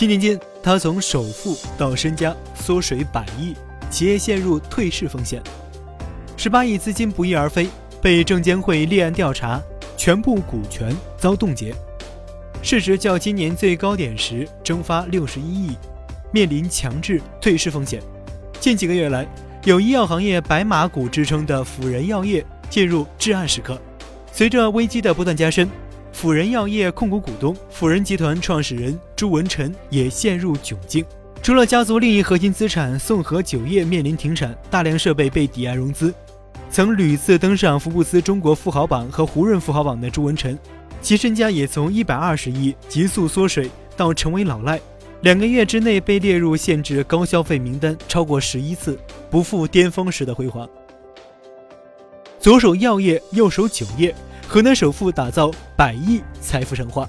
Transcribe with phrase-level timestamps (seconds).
[0.00, 3.54] 七年间，他从首富到身家缩水百亿，
[3.90, 5.42] 企业陷入退市风险，
[6.38, 7.68] 十八亿资金不翼而飞，
[8.00, 9.60] 被证监会立案调查，
[9.98, 11.74] 全部股权遭冻结，
[12.62, 15.76] 市值较今年最高点时蒸发六十一亿，
[16.32, 18.02] 面临强制退市风险。
[18.58, 19.28] 近几个月来，
[19.64, 23.78] 有医药行业“白马股”之称的辅仁药业进入至暗时刻。
[24.32, 25.68] 随着危机的不断加深，
[26.20, 31.02] 辅仁药业控股股东辅仁集团创始人朱文臣也陷入窘境。
[31.42, 36.12] 除了家族另一核心资产宋和酒业面临停产，大量设备被抵押融资，
[36.70, 40.58] 曾屡次登上福布斯中国富豪榜和胡润富豪榜的朱文臣，
[41.00, 44.78] 其身家也从一百二十亿急速缩水到成为老赖。
[45.22, 48.98] 两个月之内被列入限制高消费名单超过十一次，
[49.30, 50.68] 不复巅峰时的辉煌。
[52.38, 54.14] 左手药业，右手酒业，
[54.52, 57.08] 河南首富打造百亿财富神话。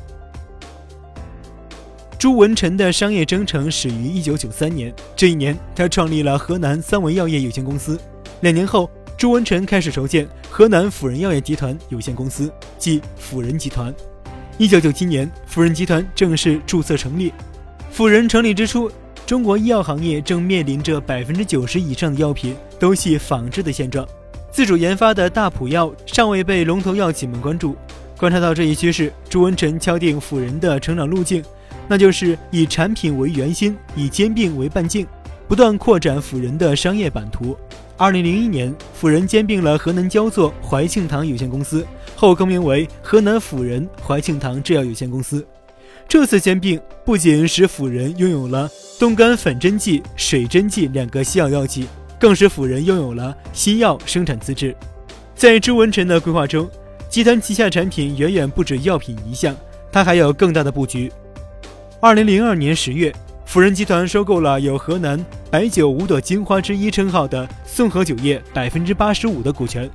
[2.19, 7.99] 朱文臣的商业征程始于一九九三年，这一年他创立了河南三维药业有限公司。
[8.41, 13.91] 两年后，朱文臣开始筹建河南辅仁药业集团有限公司，即辅仁集团。
[14.59, 17.33] 一九九七年，辅仁集团正式注册成立。
[17.89, 18.87] 辅仁成立之初，
[19.25, 24.07] 中国医药行业正面临着百分之九十以上的药品都系仿制的现状。
[24.51, 27.75] 自主研发的大普药尚未被龙头药企们关注。
[28.17, 31.41] 观察到这一趋势，朱文臣敲定辅仁的成长路径，
[31.87, 35.07] 那就是以产品为圆心，以兼并为半径，
[35.47, 37.57] 不断扩展辅仁的商业版图。
[37.97, 45.45] 二零零一年，辅仁兼并了河南焦作怀庆堂有限公司，后更名为河南辅仁怀庆堂制药有限公司。
[46.07, 51.87] 这次兼并不仅使辅仁拥有了冻干粉针剂、水针剂两个西药药企。
[52.21, 54.75] 更使辅仁拥有了新药生产资质。
[55.33, 56.69] 在朱文臣的规划中，
[57.09, 59.57] 集团旗下产品远远不止药品一项，
[59.91, 61.11] 它还有更大的布局。
[61.99, 63.11] 二零零二年十月，
[63.43, 69.89] 辅仁集团收购了有“河南白酒五朵金花之一”称号的宋和酒业百分之八十五的股权，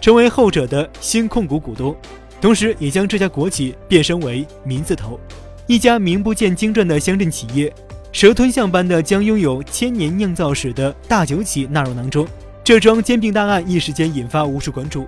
[0.00, 1.94] 成为后者的新控股股东，
[2.40, 5.20] 同时也将这家国企变身为“民字头”，
[5.68, 7.72] 一家名不见经传的乡镇企业。
[8.12, 12.26] 蛇吞象般的将拥有千年酿造史的大酒企纳入囊中，
[12.64, 15.06] 这桩兼并大案一时间引发无数关注，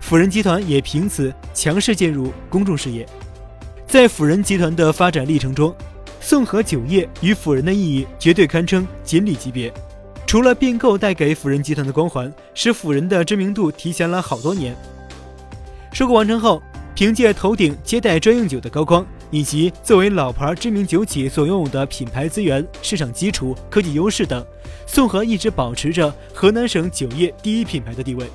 [0.00, 3.06] 辅仁集团也凭此强势进入公众视野。
[3.86, 5.74] 在辅仁集团的发展历程中，
[6.20, 9.72] 宋和酒业与辅仁的意义绝对堪称锦鲤级别。
[10.26, 14.76] 除了并购带给辅仁集团的光环，使辅仁的知名度提前了好多年。
[15.92, 16.60] 收购完成后，
[16.94, 19.06] 凭借头顶接待专用酒的高光。
[19.30, 24.44] 以及作为老牌知名酒企所拥有的品牌资源、市场基础、科技优势等，
[24.86, 28.26] 宋和一直保持着河南省酒业第一品牌的地位。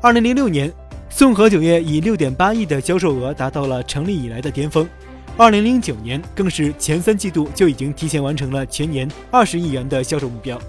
[0.00, 0.72] 二零零六年，
[1.10, 4.88] 宋和酒业以六点八亿的销售额达到了成立以来的巅峰。
[5.36, 10.60] 二零零九年更是前三季度就已经提前完成了全年二十亿元的销售目标。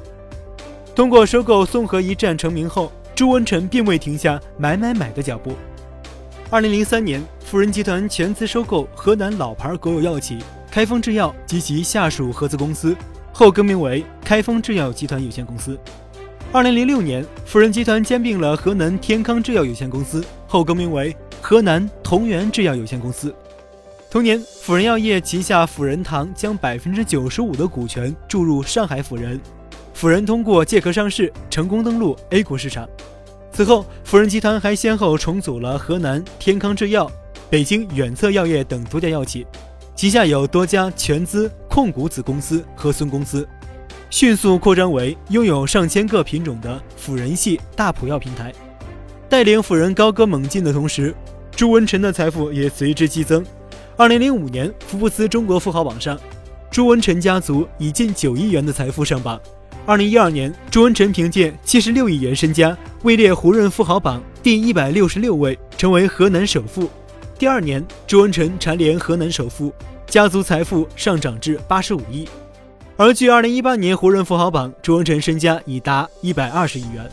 [0.96, 5.53] 通过收购宋和一战成名后，朱文臣并未停下买买买的脚步。
[6.50, 10.38] 二零零三年，辅仁集团全资收购河南老牌国有药企
[10.70, 12.96] 开封制药及其下属合资公司，
[13.34, 15.76] 后更名为开封制药集团有限公司。
[16.52, 23.34] 二零零六年，辅仁集团兼并了河南天康制药有限公司，后更名为河南同源制药有限公司。
[24.12, 29.42] 同年，辅仁药业旗下辅仁堂将百分之九十五的股权注入上海辅仁，
[29.96, 32.88] 辅仁通过借壳上市，成功登陆 A 股市场。
[33.52, 37.12] 此后，辅仁集团还先后重组了河南天康制药、
[37.50, 39.44] 北京远策药业等多家药企，
[39.96, 43.48] 旗下有多家全资控股子公司和孙公司，
[44.12, 48.54] 迅速扩张为拥有上千个品种的辅仁系大普药平台。
[49.28, 51.16] 带领辅仁高歌猛进的同时，
[51.50, 53.44] 朱文臣的财富也随之激增。
[53.98, 56.20] 二零零五年，福布斯中国富豪榜上，
[56.70, 59.42] 朱文臣家族以近九亿元的财富上榜。
[59.88, 66.88] 二零一二年，朱文臣凭借七十六亿元身家，位列胡润富豪榜第一百六十六位，成为河南首富。
[67.40, 69.74] 第二年，朱文臣蝉联河南首富，
[70.06, 72.28] 家族财富上涨至八十五亿。
[72.97, 77.09] 而据二零一八年胡润富豪榜，朱文臣身家已达一百二十亿元。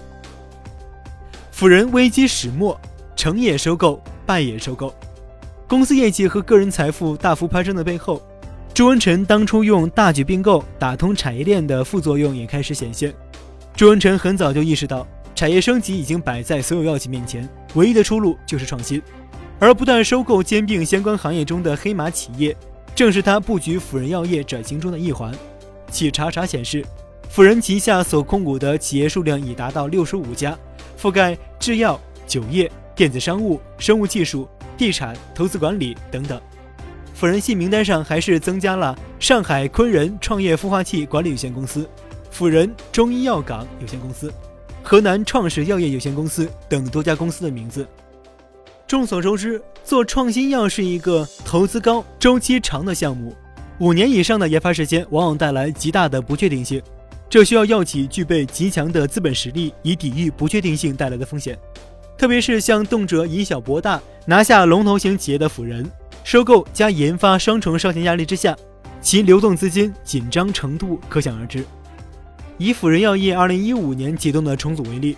[1.53, 2.77] 辅仁危机始末，
[3.15, 4.93] 成也收购，败也收购，
[5.69, 8.21] 公司业绩和个人财富大幅攀升的背后。
[8.75, 13.15] 朱文臣当初用大举并购打通产业链的副作用也开始显现。
[13.77, 15.07] 朱文臣很早就意识到，
[15.37, 19.01] 产业升级已经摆在所有药企面前，唯一的出路就是创新。
[19.59, 22.55] 而不断收购兼并相关行业中的黑马企业，
[22.95, 25.35] 正是他布局辅仁药业转型中的一环。
[25.91, 26.85] 企查查显示，
[27.31, 30.57] 辅仁旗下所控股的企业数量已达到六十五家，
[31.01, 36.41] 覆盖制药、酒业、电子商务、生物技术、地产、投资管理等等。
[37.15, 41.89] 辅仁系名单上还是增加了上海昆仁创业孵化器管理有限公司、
[42.31, 44.31] 辅仁中医药港有限公司、
[44.83, 47.89] 河南创始药业有限公司等多家公司的名字。
[48.87, 53.35] 众所周知，做创新药是一个投资高、周期长的项目，
[53.81, 56.81] 五年以上的研发时间往往带来极大的不确定性。
[57.29, 61.59] 这需要药企具备极强的资本实力，以抵御不确定性带来的风险。
[62.17, 65.85] 特别是像动辄以小博大、拿下龙头型企业的辅仁，
[66.23, 68.57] 收购加研发双重烧钱压力之下，
[69.01, 71.65] 其流动资金紧张程度可想而知。
[72.57, 75.17] 以辅仁药业2015年启动的重组为例。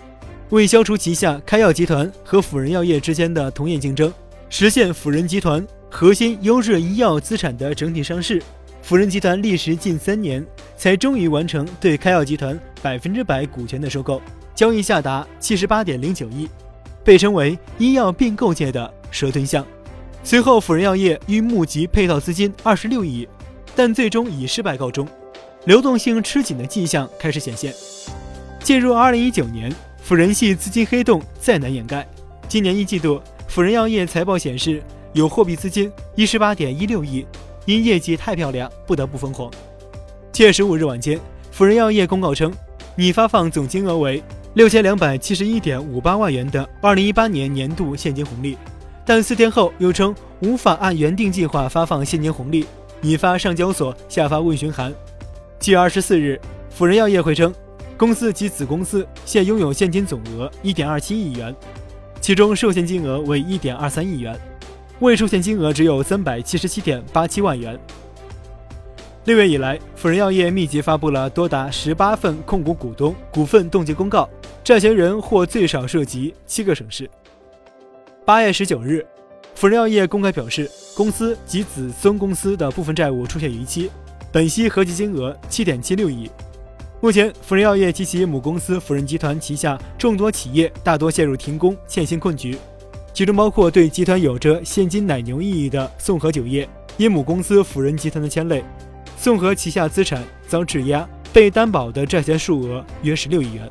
[0.49, 4.11] 为消除旗下开药集团和辅仁药业之间的同业竞争，
[4.49, 8.41] 实现辅仁集团核心优质医药资产的整体上市，
[8.81, 10.43] 辅仁集团历时近三年，
[10.75, 14.19] 才终于完成对开药集团百分之百股权的收购，
[14.55, 16.49] 交易下达七十八点零九亿，
[17.03, 19.63] 被称为医药并购界的蛇吞象。
[20.23, 23.27] 随后，辅仁药业欲募集配套资金二十六亿，
[23.75, 25.07] 但最终以失败告终，
[25.65, 27.71] 流动性吃紧的迹象开始显现。
[28.63, 29.71] 进入二零一九年。
[30.09, 32.03] 辅仁系资金黑洞再难掩盖。
[32.47, 34.81] 今年一季度，辅仁药业财报显示
[35.13, 37.23] 有货币资金一十八点一六亿，
[37.67, 39.51] 因业绩太漂亮，不得不分红。
[40.31, 41.19] 七月十五日晚间，
[41.51, 42.51] 辅仁药业公告称，
[42.95, 44.23] 拟发放总金额为
[44.55, 48.57] 六千两百七十一点五八万元的二零一八年年度现金红利，
[49.05, 52.65] 但四天后又称无法按原定计划发放现金红利，
[53.03, 54.91] 引发上交所下发问询函。
[55.59, 56.41] 七月二十四日，
[56.71, 57.53] 辅仁药业会称。
[57.99, 61.53] 公司及子公司现拥有现金总额一点二七亿元，
[62.21, 64.39] 其中受限金额为一点二三亿元，
[64.99, 67.77] 未受限金额只有三百七十七点八七万元。
[69.25, 74.29] 六月以来，辅仁药业密集发布了多达十八份控股股东股份冻结公告，
[74.63, 77.09] 债权人或最少涉及七个省市。
[78.23, 79.05] 八月十九日，
[79.55, 83.91] 辅仁药业公开表示，公司及子孙公司的部分债务出现逾期，
[84.31, 86.31] 本息合计金额七点七六亿。
[87.01, 92.57] 目前，辅仁药业及其母公司辅仁集团旗下众多企业大多陷入停工、欠薪困局，
[93.13, 96.67] 其中包括对集团有着现金奶牛意义的宋和酒业，
[96.97, 98.61] 因母公司辅仁集团的牵累，
[99.17, 103.69] 宋和旗下资产遭质押，被担保的债权数额约十六亿元。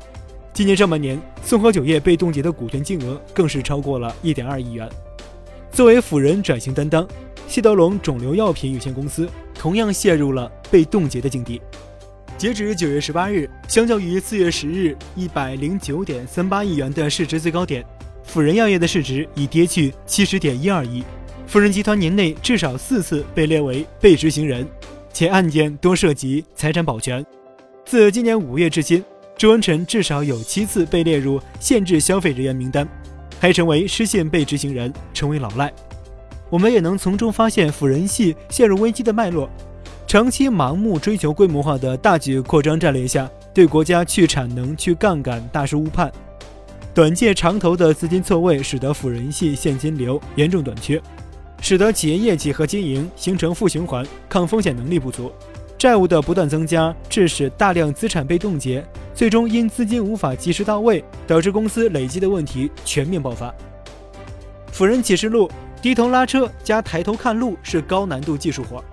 [0.51, 4.89] 今年上半年，宋和酒业被冻结的股权金额更是超过了一点二亿元。
[5.71, 7.07] 作为辅仁转型担当，
[7.47, 11.61] 西德龙肿瘤药品有限公司同样陷入了被冻结的境地。
[12.39, 17.83] 截止九月十八日，相较于四月十日一百零九点三八亿元的市值最高点，
[18.23, 21.03] 辅仁药业的市值已跌去七十点一二亿。
[21.45, 24.65] 辅仁集团年内至少四次被列为被执行人，
[25.11, 27.25] 且案件多涉及财产保全。
[27.83, 29.03] 自今年五月至今，
[29.35, 32.87] 周文辰至少有七次被列入限制消费人员名单，
[33.37, 35.69] 还成为失信被执行人，成为老赖。
[36.49, 39.49] 我们也能从中发现辅仁系陷入危机的脉络。
[40.09, 46.11] 长期盲目追求规模化的大举扩张战略下，对国家去产能、去杠杆大失误判，
[46.95, 50.99] 短借长投的资金错位，使得辅仁系现金流严重短缺，
[51.61, 55.31] 使得企业业绩和经营形成负循环，抗风险能力不足，
[55.77, 58.83] 债务的不断增加，致使大量资产被冻结，
[59.13, 63.53] 最终因资金无法及时到位，导致公司累积的问题全面爆发。
[64.71, 65.47] 辅仁启示录：
[65.83, 68.83] 低头拉车加抬头看路是高难度技术活。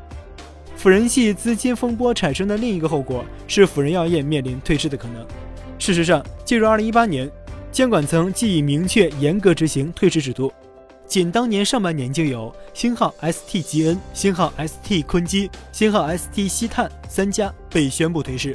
[0.76, 5.26] 辅仁系资金风波产生的另一个后果是辅仁药业面临退市的可能。
[5.78, 7.30] 事实上，进入2018年，
[7.72, 10.52] 监管层既已明确严格执行退市制度，
[11.06, 18.54] 仅当年上半年就有星号 ST 吉恩、星号 ST 坤基、星号 ST 西碳三家被宣布退市。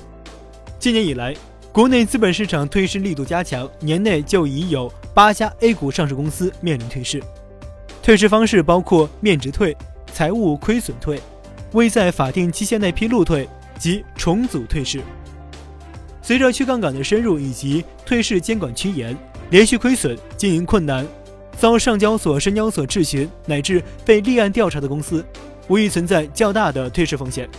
[0.80, 1.36] 今年以来，
[1.72, 7.22] 国内资本市场退市力度加强，年内就已有八家 A 股上市公司面临退市。
[8.02, 9.76] 退市方式包括面值退、
[10.14, 11.20] 财务亏损退。
[11.74, 13.48] 未在法定期限内披露退
[13.78, 15.02] 及重组退市。
[16.22, 19.18] 随着去杠杆的深入以及退市监管趋严，
[19.50, 21.06] 连续亏损、经营困难、
[21.58, 25.26] 遭上交所、深交所质询乃至被立案调查的公司，
[25.68, 27.50] 无疑存在较大的退市风险。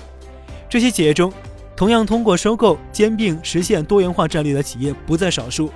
[0.69, 1.33] 这些企业中，
[1.75, 5.71] 同样通过收购兼并实现多元化战略的企业不在少数，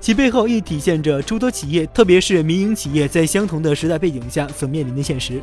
[0.00, 5.40] 其背后亦体现着诸多企业，特别是民营企业在相同的时代背景下所面临的现实。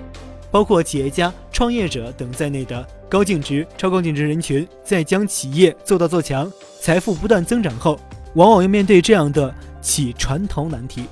[0.53, 8.00] 包括企业家、创业者等在内的高净值、超高净值人群，在将企业做大做强、财富不断增长后，
[8.36, 11.05] 往往要面对这样的企传投难题，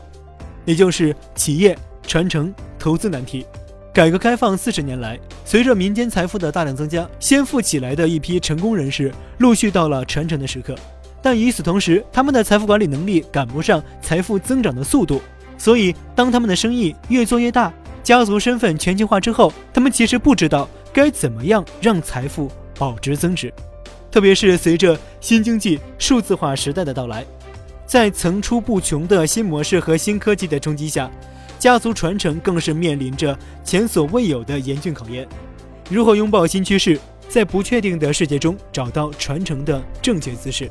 [0.64, 3.44] 也就是企业传承投资难题。
[3.92, 10.76] 改革开放四十年来，随着民间财富的大量增加，先富起来的一批成功人士陆续到了传承的时刻，
[11.20, 15.20] 但与此同时，他们的财富管理能力赶不上财富增长的速度，
[15.58, 17.74] 所以当他们的生意越做越大。
[18.04, 23.54] 家族身份全球化之后，他们其实不知道该怎么样让财富保值增值。
[24.10, 27.26] 特别是随着新经济数字化时代的到来，
[27.86, 31.10] 在层出不穷的新模式和新科技的冲击下，
[31.60, 35.28] 家族传承更是面临着前所未有的严峻考验。
[35.90, 40.70] 如何拥抱新趋势，在不确定的世界中找到传承的正确姿势？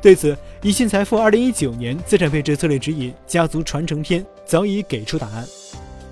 [0.00, 5.44] 对此，宜信财富二零一九年资产配置策略指引家族传承篇早已给出答案。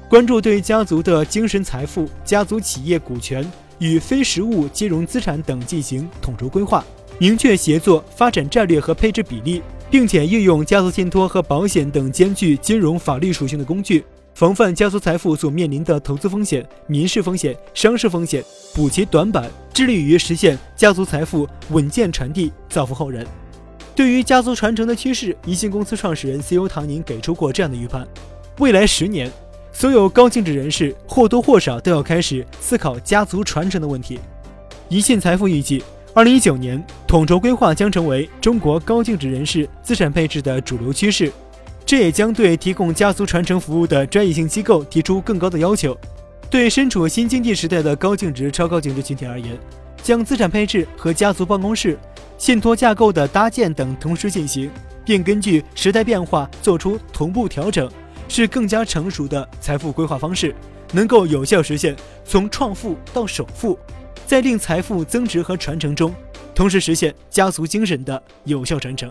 [0.09, 3.45] 关注对家族的精神财富、家族企业股权
[3.81, 6.85] 与非实物金融资产等进行统筹规划，
[7.19, 9.61] 明确协作发展战略和配置比例，
[9.91, 23.27] 并且运用家族信托和保险等兼具金融法律属性的工具，防范家族财富所面临的投资风险、民事风险、商事风险，补齐短板，致力于实现家族财富稳健传递，造福后人。
[23.97, 28.07] 对于家族传承的趋势，宜信公司创始人 CEO 唐宁给出过这样的预判：
[28.61, 29.29] 未来十年。
[29.79, 34.19] 所有高净值人士或多或少都要开始思考家族传承的问题。
[34.89, 41.31] 宜信财富预计，二零一九年统筹规划将成为中国高净值人士资产配置的主流趋势，
[41.85, 45.95] 这也将对提供家族传承服务的专业性机构提出更高的要求。
[46.49, 49.59] 对身处新经济时代的高净值、超高净值群体而言，
[50.03, 51.99] 将资产配置和家族办公室、
[52.39, 54.71] 信托架构的搭建等同时进行，
[55.05, 57.87] 并根据时代变化做出同步调整。
[58.29, 60.55] 是更加成熟的财富规划方式，
[60.93, 63.79] 能够有效实现从创富到首富，
[64.27, 66.15] 在令财富增值和传承中，
[66.55, 69.11] 同时实现家族精神的有效传承。